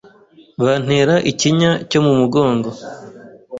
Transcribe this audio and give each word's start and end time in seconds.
Bantera 0.63 1.15
ikinya 1.31 1.71
cyo 1.89 1.99
mu 2.05 2.11
mugongo 2.19 2.69